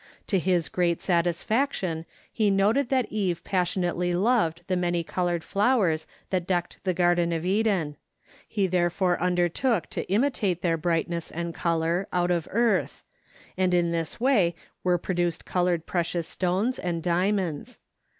[0.25, 6.47] To his great satisfaction he noted that Eve passionately loved the many colored flowers that
[6.47, 7.97] decked the Garden of Eden;
[8.47, 13.03] he therefore undertook to imitate their brightness and color out of earth,
[13.55, 17.77] and in this way were produced colored precious stones and diamonds.